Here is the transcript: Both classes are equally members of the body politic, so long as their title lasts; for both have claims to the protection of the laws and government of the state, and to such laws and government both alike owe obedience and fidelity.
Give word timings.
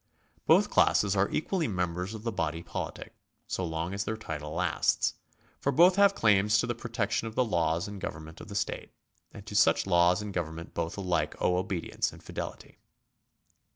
Both 0.47 0.71
classes 0.71 1.15
are 1.15 1.29
equally 1.29 1.67
members 1.67 2.15
of 2.15 2.23
the 2.23 2.31
body 2.31 2.63
politic, 2.63 3.13
so 3.45 3.63
long 3.63 3.93
as 3.93 4.03
their 4.03 4.17
title 4.17 4.51
lasts; 4.51 5.13
for 5.59 5.71
both 5.71 5.95
have 5.97 6.15
claims 6.15 6.57
to 6.57 6.65
the 6.65 6.73
protection 6.73 7.27
of 7.27 7.35
the 7.35 7.45
laws 7.45 7.87
and 7.87 8.01
government 8.01 8.41
of 8.41 8.47
the 8.47 8.55
state, 8.55 8.89
and 9.31 9.45
to 9.45 9.53
such 9.55 9.85
laws 9.85 10.19
and 10.19 10.33
government 10.33 10.73
both 10.73 10.97
alike 10.97 11.39
owe 11.39 11.55
obedience 11.55 12.11
and 12.11 12.23
fidelity. 12.23 12.79